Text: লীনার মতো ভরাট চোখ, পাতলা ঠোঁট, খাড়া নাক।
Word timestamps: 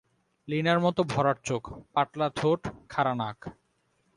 লীনার 0.47 0.79
মতো 0.79 1.01
ভরাট 1.03 1.37
চোখ, 1.43 1.63
পাতলা 1.93 2.27
ঠোঁট, 2.35 2.61
খাড়া 2.89 3.13
নাক। 3.15 3.39